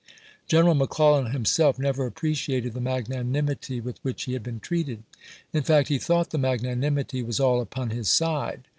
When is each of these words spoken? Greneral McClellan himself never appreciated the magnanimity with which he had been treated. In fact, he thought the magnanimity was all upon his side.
Greneral 0.49 0.75
McClellan 0.75 1.31
himself 1.31 1.77
never 1.77 2.07
appreciated 2.07 2.73
the 2.73 2.81
magnanimity 2.81 3.79
with 3.79 3.99
which 4.01 4.23
he 4.23 4.33
had 4.33 4.41
been 4.41 4.59
treated. 4.59 5.03
In 5.53 5.61
fact, 5.61 5.89
he 5.89 5.99
thought 5.99 6.31
the 6.31 6.39
magnanimity 6.39 7.21
was 7.21 7.39
all 7.39 7.61
upon 7.61 7.91
his 7.91 8.09
side. 8.09 8.63